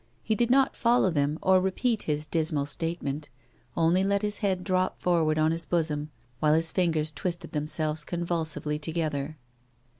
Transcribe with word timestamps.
He 0.23 0.33
did 0.33 0.49
not 0.49 0.75
follow 0.75 1.11
them 1.11 1.37
or 1.43 1.61
repeat 1.61 2.01
his 2.09 2.25
dismal 2.25 2.65
statement, 2.65 3.29
only 3.77 4.03
let 4.03 4.23
his 4.23 4.39
head 4.39 4.63
drop 4.63 4.99
forward 4.99 5.37
on 5.37 5.51
his 5.51 5.67
bosom, 5.67 6.09
while 6.39 6.55
his 6.55 6.71
fingers 6.71 7.11
twisted 7.11 7.51
themselves 7.51 8.03
convulsively 8.03 8.79
to 8.79 8.91
gether. 8.91 9.37